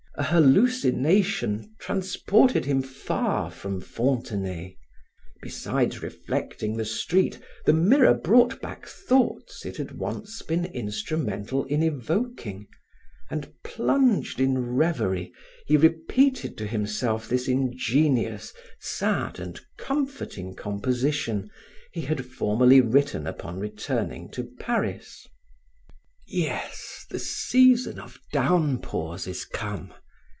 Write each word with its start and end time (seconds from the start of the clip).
A 0.15 0.25
hallucination 0.25 1.73
transported 1.79 2.65
him 2.65 2.81
far 2.83 3.49
from 3.49 3.79
Fontenay. 3.81 4.77
Beside 5.41 6.03
reflecting 6.03 6.75
the 6.77 6.83
street, 6.85 7.39
the 7.65 7.73
mirror 7.73 8.13
brought 8.13 8.61
back 8.61 8.85
thoughts 8.85 9.65
it 9.65 9.77
had 9.77 9.93
once 9.93 10.41
been 10.43 10.65
instrumental 10.65 11.63
in 11.65 11.81
evoking, 11.81 12.67
and 13.31 13.51
plunged 13.63 14.39
in 14.41 14.59
revery, 14.59 15.33
he 15.65 15.75
repeated 15.77 16.55
to 16.59 16.67
himself 16.67 17.27
this 17.29 17.47
ingenious, 17.47 18.53
sad 18.79 19.39
and 19.39 19.59
comforting 19.77 20.53
composition 20.53 21.49
he 21.93 22.01
had 22.01 22.25
formerly 22.27 22.79
written 22.81 23.25
upon 23.25 23.57
returning 23.59 24.29
to 24.31 24.43
Paris: 24.59 25.25
"Yes, 26.27 27.05
the 27.09 27.19
season 27.19 27.97
of 27.99 28.19
downpours 28.31 29.25
is 29.25 29.45
come. 29.45 29.93